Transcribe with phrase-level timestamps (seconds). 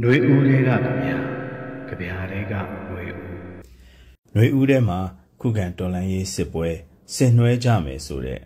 [0.00, 1.16] ຫນွေဦးတွေကကြဗျာ
[1.88, 3.24] ကြဗျာတွေကຫນွေဦး
[4.32, 4.98] ຫນွေဦးထဲမှာ
[5.40, 6.68] ခုခံတော်လန်ရေးစစ်ပွဲ
[7.14, 8.40] ဆင်နွှဲကြမယ်ဆိုတဲ့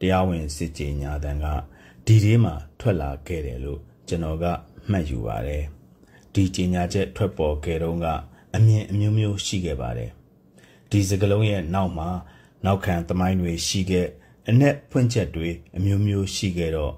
[0.00, 1.46] တရားဝင်စစ်ကြေညာတန်က
[2.06, 4.44] ဒီဒီမှာထွက်လာခဲ့တယ်လို့ကျွန်တော်က
[4.90, 5.64] မှတ်ယူပါတယ်
[6.32, 8.06] ဒီကြေညာချက်ထွက်ပေါ်ခဲ့တော့က
[8.54, 10.10] အမြင်အမျိုးမျိုးရှိခဲ့ပါတယ်
[10.90, 12.08] ဒီစကလုံးရဲ့နောက်မှာ
[12.64, 14.06] နောက်ခံသမိုင်းတွေရှိခဲ့
[14.48, 16.94] အ내ဖွင့်ချက်တွေအမျိုးမျိုးရှိခဲ့တော့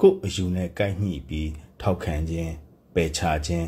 [0.00, 1.50] ကို့အယူနဲ့ကိုက်ညှိပြီး
[1.80, 2.54] ထောက်ခံခြင်း
[2.93, 3.67] ပယ်ချခြင်း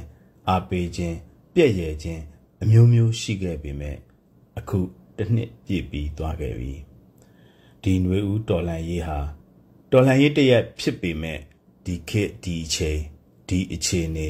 [0.49, 1.17] အားပေးခြင်း
[1.53, 2.21] ပြည့်ရခြင်း
[2.61, 3.97] အမျိုးမျိုးရှိခဲ့ပေမဲ့
[4.57, 4.79] အခု
[5.17, 6.73] တစ်နှစ်ပြည့်ပြီးသွားခဲ့ပြီ
[7.83, 9.19] ဒီຫນွေဦးတော်လန်ရေးဟာ
[9.91, 11.39] တော်လန်ရေးတရက်ဖြစ်ပေမဲ့
[11.85, 12.99] ဒီခေတ်ဒီအချိန်
[13.49, 14.29] ဒီအခြေအနေ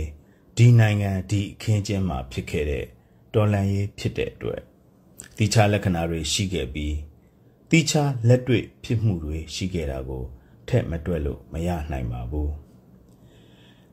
[0.58, 2.86] ဒီနိုင်ငံဒီအခင်းကျင်းမှာဖြစ်ခဲ့တဲ့
[3.34, 4.62] တော်လန်ရေးဖြစ်တဲ့အတွက်
[5.38, 6.96] တိချလက္ခဏာတွေရှိခဲ့ပြီး
[7.72, 7.94] တိချ
[8.28, 10.24] လက်တွေ့ဖြစ်မှုတွေရှိခဲ့တာကို
[10.68, 12.52] ထက်မတွက်လို့မရနိုင်ပါဘူး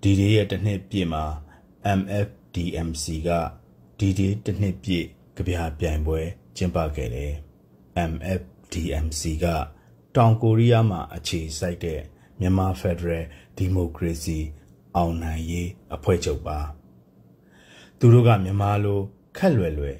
[0.03, 1.25] ဒီဒီရဲ့တစ်နှစ်ပြည့်မှာ
[1.99, 3.31] MFDMC က
[3.99, 6.21] ဒီဒီတစ်နှစ်ပြည့်ကြပြပြိုင်ပွဲ
[6.57, 7.33] ကျင်းပခဲ့တယ်
[8.11, 9.47] MFDMC က
[10.17, 12.01] တောင်ကိုရီးယားမှာအခြေစိုက်တဲ့
[12.41, 13.25] မြန်မာဖက်ဒရယ်
[13.57, 14.39] ဒီမိုကရေစီ
[14.97, 16.59] အောင်နိုင်ရေးအဖွဲ့ချုပ်ပါ
[17.99, 19.01] သူတို့ကမြန်မာလို
[19.37, 19.99] ခက်လွယ်လွယ်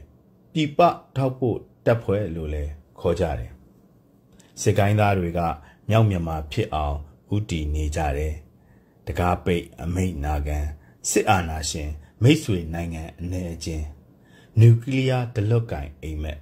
[0.53, 0.81] ပြပ
[1.17, 2.65] ထောက်ဖို့တက်ဖွဲ့လို့လဲ
[3.01, 3.51] ခေါ်ကြတယ်
[4.61, 5.41] စစ်ကိုင်းသားတွေက
[5.89, 6.97] မြောက်မြန်မာဖြစ်အောင်
[7.35, 8.35] ဥတီနေကြတယ်
[9.10, 10.60] တကားပိတ်အမိတ်နာခံ
[11.10, 11.90] စစ်အာဏာရှင်
[12.24, 13.86] မိတ်ဆွေနိုင်ငံအနေအချင်း
[14.60, 16.40] နျူကလ িয়ার ဒလွတ်ကင်အိမ်မက်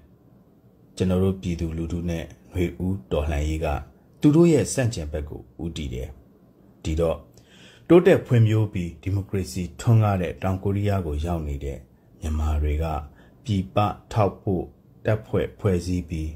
[0.96, 3.68] ကျွန်တော်တို့ပြည်သူလူထုနဲ့ຫນွေဦးတော်လှန်ရေးက
[4.22, 6.10] သူတို့ရဲ့စန့်ကျင်ဘက်ကိုဦးတည်တယ်
[6.84, 7.18] ဒီတော့
[7.88, 11.78] တိုးတက်ဖွံ့ဖြိုးပြီးဒီမိုကရေစီထွန်းကားတဲ့တောင်ကိုရီးယားကိုရောက်နေတဲ့
[12.22, 12.86] မြန်မာတွေက
[13.44, 13.78] ပြည်ပ
[14.14, 14.64] ထောက်ဖို့
[15.06, 16.32] တပ်ဖွဲ့ဖွဲ့စည်းပြီး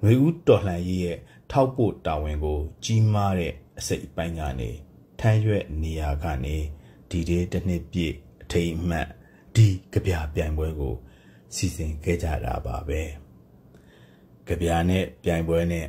[0.00, 1.18] ຫນွေဦးတော်လှန်ရေးရဲ့
[1.50, 4.70] ထောက်ဖို့တာဝန်ကို ကြီးမားတဲ့အစိတ်အပိုင်းကနေ
[5.19, 6.57] ထမ်းရွက်နေရာကနေ
[7.09, 9.07] ဒီဒေးတစ်နှစ်ပြည့်အထိမ်းအမှတ်
[9.55, 10.95] ဒီကြပြပြိုင်ပွဲကို
[11.55, 13.01] စီစဉ်ခဲ့ကြတာပါပဲ
[14.47, 15.87] ကြပြနဲ့ပြိုင်ပွဲနဲ့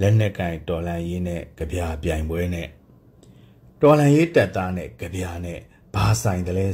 [0.00, 2.68] လက်နက်ကင်တော်လန်ရေးနဲ့ကြပြပြိုင်ပွဲနဲ့
[3.82, 5.60] တော်လန်ရေးတက်သားနဲ့ကြပြနဲ့
[5.94, 6.68] ဘာဆိုင်တယ်လဲ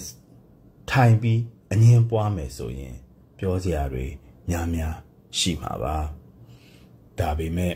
[0.91, 1.41] ထိုင်ပြီး
[1.73, 2.97] အငင်းပွားမယ်ဆိုရင်
[3.39, 4.07] ပြောစရာတွေ
[4.49, 4.95] များများ
[5.39, 5.97] ရှိမှာပါ
[7.19, 7.75] ဒါပေမဲ့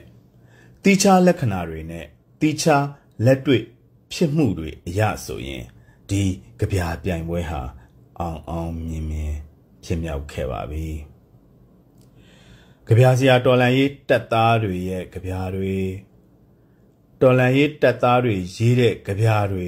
[0.84, 2.06] တိချာလက္ခဏာတွေနဲ့
[2.40, 2.76] တိချာ
[3.24, 3.62] လက်တွေ့
[4.12, 5.64] ဖြစ်မှုတွေအရဆိုရင်
[6.10, 6.22] ဒီ
[6.58, 7.62] ကြပြပြိုင်ပွဲဟာ
[8.20, 9.34] အောင်အောင်မြင်မြင်
[9.84, 10.88] ဖြစ်မြောက်ခဲ့ပါပြီ
[12.86, 15.76] ကြပြစရာတော်လန်ရေးတက်သားတွေရဲ့ကြပြတွေ
[17.20, 19.66] တော်လန်ရေးတက်သားတွေရေးတဲ့ကြပြတွေ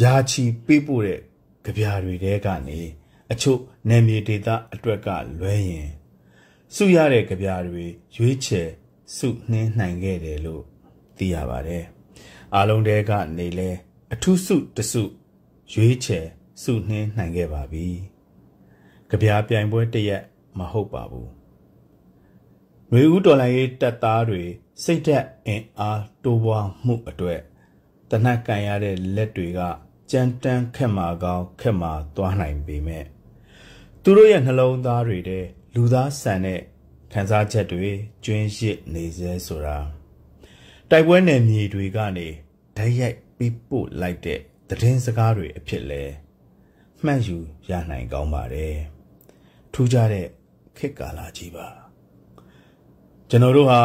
[0.00, 1.20] ယာချီပေးပို့တဲ့
[1.64, 2.80] ကြပြတွေတဲကနေ
[3.32, 5.08] အချို့နယ်မြေဒေသအတွက်က
[5.40, 5.90] လွဲရင်
[6.74, 7.84] စုရတဲ့ကြပြတွေ
[8.16, 8.68] ရွေးချယ်
[9.16, 10.62] စုနှင်းနိုင်ခဲ့တယ်လို့
[11.18, 11.84] သိရပါတယ်
[12.56, 13.70] အားလုံးတဲကနေလဲ
[14.12, 15.02] အထူးစုတစု
[15.72, 16.26] ရွေးချယ်
[16.62, 17.86] စုနှင်းနိုင်ခဲ့ပါပြီ။
[19.10, 20.22] ကြပြားပြိုင်ပွဲတရက်
[20.58, 21.28] မဟုတ်ပါဘူး။
[22.90, 24.42] ຫນွေဦးတော်လိုင်းရေးတပ်သားတွေ
[24.82, 27.40] စိတ်သက်အင်အားတိုးပွားမှုအတွက်
[28.10, 29.60] တနက်ကန်ရတဲ့လက်တွေက
[30.10, 33.04] ကြမ်းတမ်းခက်မာကောင်းခက်မာသွားနိုင်ပေမဲ့
[34.02, 35.44] သူတို့ရဲ့နှလုံးသားတွေတဲ့
[35.74, 36.60] လူသားဆန်တဲ့
[37.12, 37.90] ခံစားချက်တွေ
[38.24, 39.78] ကျွင်းရစ်နေစေဆိုတာ
[40.90, 42.28] တိုက်ပွဲနယ်မြေတွေကနေ
[42.76, 46.02] ဓာတ်ရိုက်ပြီးပို့လိုက်တဲ့သတင်းစကားတွေအဖြစ်လဲ
[47.04, 47.36] မှတ်ယူ
[47.70, 48.76] ရနိုင်ကောင်းပါတယ်
[49.72, 50.26] ထူးခြားတဲ့
[50.76, 51.66] ခေတ်ကာလကြီးပါ
[53.28, 53.80] ကျွန်တော်တို့ဟာ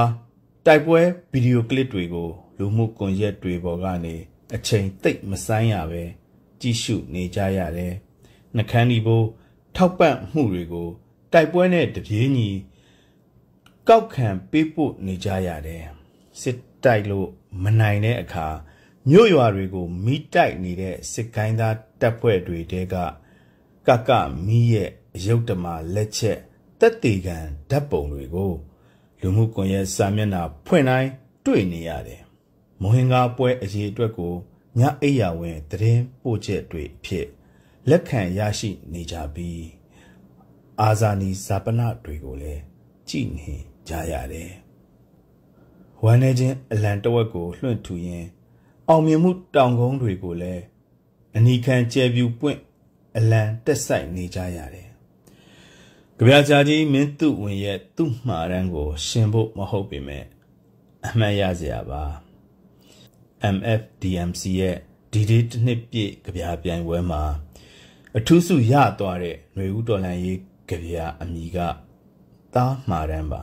[0.66, 1.02] တိုက်ပွဲ
[1.32, 4.16] ဗီဒီယိုကလစ်တွေကိုလူမှုကွန်ရက်တွေပေါ်ကနေ
[4.56, 6.04] အချိန်သိပ်မဆိုင်ရပဲ
[6.62, 7.94] ကြည့်ရှုနေကြရတယ်
[8.56, 9.28] နှကန်းဒီဘိုး
[9.76, 10.90] ထောက်ပံ့မှုတွေကို
[11.34, 12.50] တိုက်ပွဲနဲ့တပြေးညီ
[13.90, 15.84] ကောက်ခံပေးပို့နေကြရတယ်
[16.42, 17.30] စစ်တိုက်လို့
[17.64, 18.48] မနိုင်တဲ့အခါ
[19.12, 22.96] မြို့ရွာတွေကိုမိတိုက်နေတဲ့စစ်ကိုင်းသားတပ်ဖွဲ့တွေတဲက
[23.88, 24.10] ကက
[24.46, 24.90] မီးရဲ့
[25.26, 25.66] ရုပ်တမ
[25.96, 26.40] လက်ချက်
[26.80, 27.38] တက်တေကံ
[27.70, 28.54] ဓာတ်ပုံတွေကို
[29.22, 31.10] လူမှုကွန်ရက်စာမျက်နှာဖွင့်တိုင်း
[31.46, 32.22] တွေ့နေရတယ်။
[32.82, 34.34] မဟင်္ဂါပွဲအရေးအတွက်ကို
[34.80, 37.28] ညအိယာဝင်သတင်းပို့ချက်တွေဖြစ်
[37.90, 39.68] လက်ခံရရှိနေကြပြီး
[40.82, 42.62] အာဇာနည်ဇာပနတွေကိုလည်း
[43.10, 43.52] ကြည်နေ
[43.88, 44.52] ကြရတယ်။
[46.04, 48.30] ဝမ်းနေခြင်းအလံတဝက်ကိုလွှင့်ထူရင်း
[48.92, 50.64] အောင်မြင်မှုတောင်ကုန်းတွေကိုလည်း
[51.38, 52.60] အနီခံကျဲပြူပွင့်
[53.18, 54.90] အလံတက်ဆိုင်နေကြရတယ်။
[56.18, 60.26] ကြပြာချာကြီးမင်းသူဝင်ရဲ့သူ့မှားရန်ကို ရှင်ဖို့မဟုတ်ပေမဲ့
[61.06, 62.04] အမှတ်ရစရာပါ။
[63.56, 64.78] MFDMC ရဲ့
[65.12, 67.22] ဒီဒီတစ်နှစ်ပြည့်ကြပြာပြိုင်ပွဲမှာ
[68.18, 70.40] အထူးစုရသွားတဲ့ຫນွေဦးတော်လန်ရေး
[70.70, 71.58] ကြပြာအမိက
[72.54, 73.42] သားမှားရန်ပါ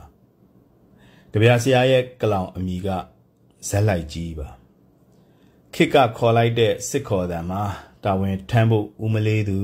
[1.31, 2.87] ။ကြပြာဆရာရဲ့ကလောင်အမိက
[3.69, 4.49] ဇက်လိုက်ကြီးပါ
[5.79, 7.63] ခစ်ကခေါ်လိုက်တဲ့စစ်ခေါ်တံမှာ
[8.03, 9.59] တာဝန်ထမ်းဖို့ဦးမလေးသူ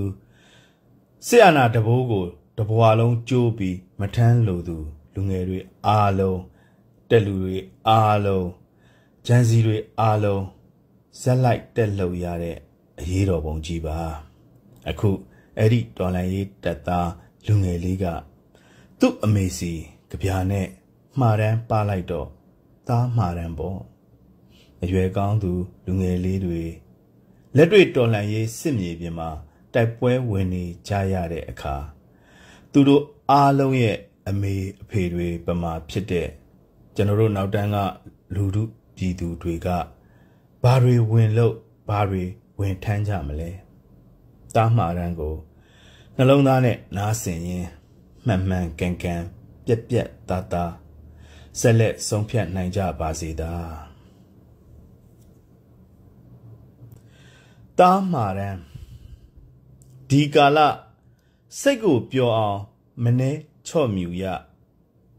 [1.27, 2.25] ဆီယနာတဘိုးကို
[2.57, 4.77] တဘွာလုံးကျိုးပြီးမထမ်းလို့သူ
[5.13, 6.39] လူငယ်တွေအားလုံး
[7.09, 7.57] တက်လူတွေ
[7.87, 8.47] အားလုံး
[9.25, 10.43] ဂျန်စီတွေအားလုံး
[11.21, 12.57] ဇက်လိုက်တက်လှုပ်ရတဲ့
[12.99, 13.97] အရေးတော်ပုံကြီးပါ
[14.89, 15.09] အခု
[15.57, 17.09] အဲ့ဒီတော်လန်ရေးတက်သား
[17.45, 18.05] လူငယ်လေးက
[18.99, 19.73] သူ့အမေစီ
[20.09, 20.67] ကြပြာနဲ့
[21.19, 22.27] မှားတန်းပါလိုက်တော့
[22.87, 23.79] သားမှားတန်းပေါ့
[24.83, 25.51] အရွယ်ကောင်းသူ
[25.85, 26.63] လူငယ်လေးတွေ
[27.55, 29.29] လက်တွေ့တော်လှန်ရေးစစ်မြေပြင်မှာ
[29.73, 31.75] တိုက်ပွဲဝင်နေကြရတဲ့အခါ
[32.71, 33.97] သူတို့အားလုံးရဲ့
[34.29, 36.27] အမေအဖေတွေပမာဖြစ်တဲ့
[36.95, 37.77] ကျွန်တော်တို့နောက်တန်းက
[38.35, 38.63] လူထု
[38.95, 39.67] ပြည်သူတွေက
[40.63, 41.55] ဘာတွေဝင်လို့
[41.89, 42.23] ဘာတွေ
[42.59, 43.51] ဝင်ထမ်းကြမလဲ
[44.55, 45.35] တားမှားရန်ကို
[46.15, 47.67] နှလုံးသားနဲ့နားဆင်ရင်
[48.25, 49.21] မှန်မှန်ကန်ကန်
[49.65, 50.73] ပြက်ပြက်သားသား
[51.59, 53.53] ဆက်လက်ဆုံးဖြတ်နိုင်ကြပါစေသာ
[57.79, 58.59] တားမှာရန်
[60.09, 60.59] ဒီကာလ
[61.59, 62.59] စိတ်ကိုပျော်အောင်
[63.03, 63.31] မနှဲ
[63.67, 64.23] ချော့မြူရ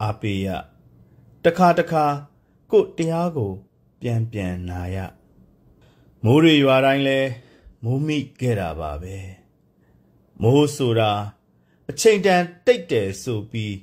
[0.02, 0.46] အာပေရ
[1.44, 2.04] တခါတခါ
[2.70, 3.52] ကို့တရားကို
[4.00, 4.96] ပြန်ပြန်နာရ
[6.24, 7.20] မိုးတွေရွာတိုင်းလဲ
[7.84, 9.16] မိုးမိခဲ့တာပါပဲ
[10.42, 11.12] မိုးဆိုတာ
[11.90, 13.76] အချိန်တန်တိတ်တယ်ဆိုပြီး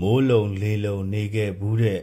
[0.00, 2.00] မိုးလုံလေးလုံနေခဲ့ဘူးတဲ့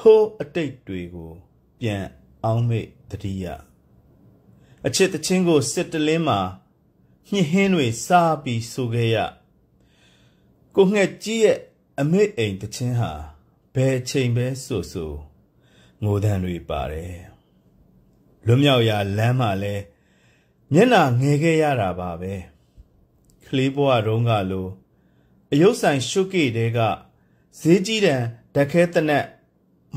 [0.00, 1.32] ဟိုးအတိတ်တွေကို
[1.80, 2.04] ပြန်
[2.44, 3.46] အောင်မေ့တတိယ
[4.86, 6.40] အချစ်တချင်းကိုစစ်တလင်းမှာ
[7.30, 9.16] ညှင်းဟင်းတွေစားပြီးဆိုခဲ့ရ
[10.74, 11.58] ကိုငှက်ကြီးရဲ့
[12.00, 13.12] အမေအိမ်တချင်းဟာ
[13.74, 15.12] ဘယ်ချိန်ပဲဆိုဆို
[16.02, 17.16] ငိုတန်းတွေပါတယ်
[18.46, 19.74] လွတ်မြောက်ရာလမ်းမှာလဲ
[20.72, 22.34] မျက်နာငယ်ခဲ့ရတာပါပဲ
[23.46, 24.66] ကလေးဘဝတုန်းကလို
[25.52, 26.78] အယုတ်ဆိုင်ရှုကေတဲက
[27.60, 28.22] ဈေးကြီးတန်
[28.54, 29.26] ဓခဲတနက်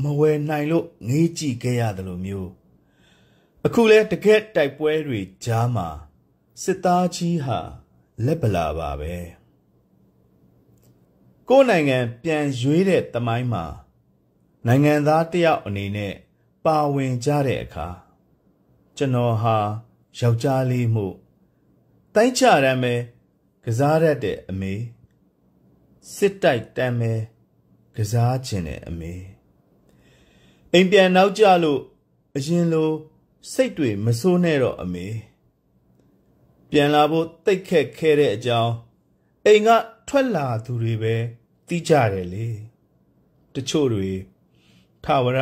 [0.02, 2.50] မဝယ်နိုင်လို့ငေးကြည့်ခဲ့ရတယ်လို့မျိုး
[3.68, 5.88] အခုလဲတကက်တိုက်ပွဲတွေကြားမှာ
[6.62, 7.58] စစ်သားကြီးဟာ
[8.24, 9.14] လက်ပလာပါပဲ
[11.48, 13.64] ကိုယ်နိုင်ငံပြန်ရွေးတဲ့တမိုင်းမှာ
[14.66, 16.14] နိုင်ငံသားတယောက်အနေနဲ့
[16.64, 17.88] ပါဝင်ကြတဲ့အခါ
[18.96, 19.56] ကျွန်တော်ဟာ
[20.18, 21.06] ယောက်ျားလေးမှု
[22.14, 22.94] တိုင်းချရမ်းပဲ
[23.64, 24.74] ကစားရတဲ့အမေ
[26.14, 27.12] စစ်တိုက်တမ်းပဲ
[27.96, 29.14] ကစားခြင်းတဲ့အမေ
[30.72, 31.80] အိမ်ပြန်နောက်ကြလို့
[32.36, 32.90] အရင်လို
[33.52, 35.06] စိတ်တွေမဆိုးနဲ့တော့အမေ
[36.70, 38.72] ပြန်လာဖို့တိတ်ခက်ခဲတဲ့အကြောင်း
[39.46, 39.68] အိမ်က
[40.08, 41.14] ထွက်လာသူတွေပဲ
[41.68, 42.46] သိကြတယ်လေ
[43.54, 44.10] တချို့တွေ
[45.04, 45.40] ထာဝရ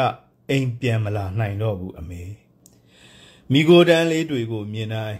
[0.50, 2.22] အိမ်ပြန်မလာနိုင်တော့ဘူးအမေ
[3.52, 5.18] မိโกတန်းလေးတွေကိုမြင်တိုင်း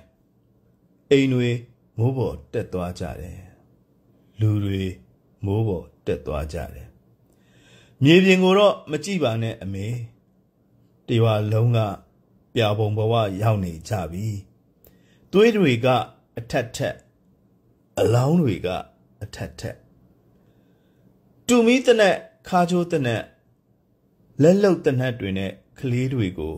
[1.10, 1.50] အိမ်တွေ
[1.98, 3.40] မိုးပေါ်တက်သွားကြတယ်
[4.40, 4.82] လူတွေ
[5.44, 6.88] မိုးပေါ်တက်သွားကြတယ်
[8.02, 9.86] မြေပြင်ကိုတော့မကြည့်ပါနဲ့အမေ
[11.06, 11.78] တရွာလုံးက
[12.54, 14.26] ပြာပုံဘဝရောက်နေကြပြီ
[15.32, 15.86] သွေးတွေက
[16.38, 16.96] အထက်ထက်
[18.00, 18.68] အလောင်းတွေက
[19.22, 19.76] အထက်ထက်
[21.46, 22.16] တူမီတနက်
[22.48, 23.22] ခါချိုးတနက်
[24.42, 26.54] လက်လုတ်တနက်တွေနဲ့ကလေးတွေကို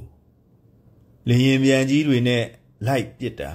[1.28, 2.44] လင်းရင်ပြန်ကြီးတွေနဲ့
[2.86, 3.52] လိုက်ပစ်တာ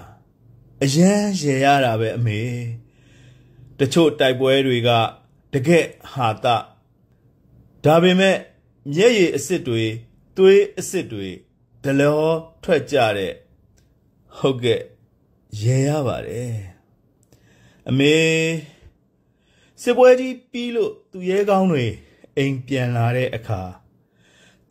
[0.84, 2.42] အရန်ရေရတာပဲအမေ
[3.80, 4.90] တချို့တိုက်ပွဲတွေက
[5.54, 6.46] တကက်ဟာတ
[7.86, 8.38] ဒါပေမဲ့
[8.94, 9.84] မျက်ရည်အစ်စ်တွေ
[10.38, 11.30] သွေးအစ်စ်တွေ
[11.84, 12.22] ဒလော
[12.64, 13.34] ထွက်ကြတဲ့
[14.38, 14.82] ဟုတ်ကဲ့
[15.62, 16.54] ရေရပါတယ်
[17.90, 18.16] အမေ
[19.82, 21.86] စစ်ပွဲကြီးပြီးလို့သူရဲကောင်းတွေ
[22.38, 23.62] အိမ်ပြန်လာတဲ့အခါ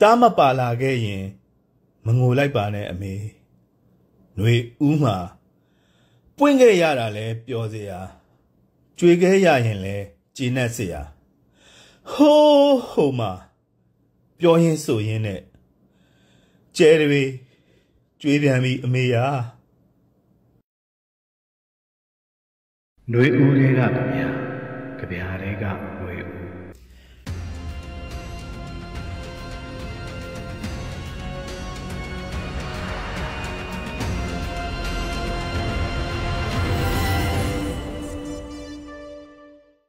[0.00, 1.24] တားမပါလာခဲ့ရင်
[2.06, 3.14] မငိုလိုက်ပါနဲ့အမေ
[4.36, 4.54] ຫນွေ
[4.86, 5.16] ဦးမှာ
[6.36, 8.00] ပွင့်ခဲ့ရတာလဲပျော်စရာ
[8.98, 9.96] ကြွေခဲ့ရရင်လဲ
[10.36, 11.02] ကျေနပ်စရာ
[12.12, 13.32] ဟိုးဟိုမှာ
[14.38, 15.40] ပြောရင်းဆိုရင်းနဲ့
[16.78, 17.22] ကျဲတွေ
[18.20, 19.26] ကျွေးပြန်ပြီးအမေရာ
[23.12, 25.64] နှွေဦးလေးကဗျာကြဗျာလေးက
[25.98, 26.49] နှွေဦး